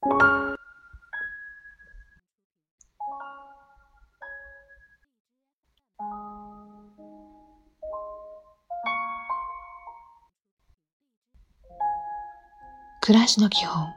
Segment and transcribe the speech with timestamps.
[0.00, 0.10] 暮
[13.18, 13.88] らしの基本。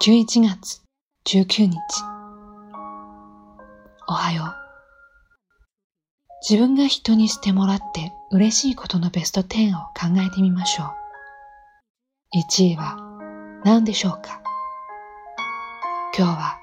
[0.00, 0.82] 11月
[1.26, 1.78] 19日。
[4.06, 4.54] おはよう。
[6.48, 10.88] 自分が人にしてもらって嬉しいことのベスト10を考えてみましょう。
[12.38, 12.96] 1位は
[13.64, 14.43] 何でしょうか？
[16.16, 16.60] 今日は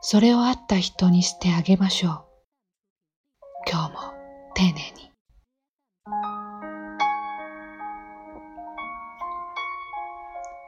[0.00, 2.24] それをあった人にしてあげましょう
[3.70, 3.98] 今日も
[4.56, 5.12] 丁寧に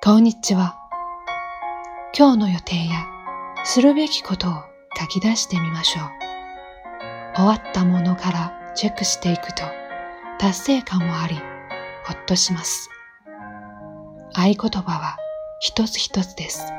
[0.05, 0.77] こんにちは。
[2.17, 3.05] 今日の予定や
[3.65, 4.53] するべきことを
[4.97, 6.07] 書き出してみましょう。
[7.35, 9.65] 終わったものからチェックしていくと
[10.39, 11.35] 達成感もあり、
[12.05, 12.89] ほっとします。
[14.35, 15.17] 合言葉は
[15.59, 16.73] 一つ一つです。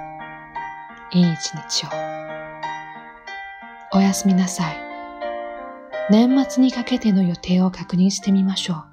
[1.13, 1.89] いい一日を。
[3.93, 4.77] おやすみなさい。
[6.09, 8.85] 年末にかけての予定を確認してみましょう。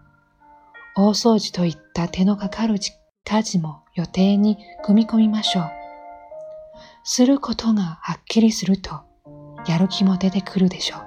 [0.97, 2.75] 大掃除といった手のかかる
[3.25, 5.71] 家事も予定に組み込みましょう。
[7.05, 9.03] することがはっきりすると、
[9.69, 11.01] やる気も出てくるでしょう。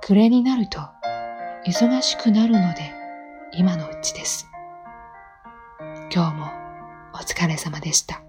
[0.00, 0.80] 暮れになると、
[1.66, 2.94] 忙しくなるので、
[3.52, 4.48] 今のうちです。
[6.10, 6.46] 今日も
[7.12, 8.27] お疲れ様でした。